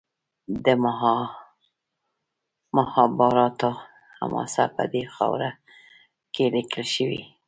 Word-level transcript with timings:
د 0.65 0.67
مهابهاراتا 2.75 3.71
حماسه 4.17 4.65
په 4.75 4.83
دې 4.93 5.03
خاوره 5.15 5.51
کې 6.33 6.43
لیکل 6.55 6.85
شوې. 6.95 7.21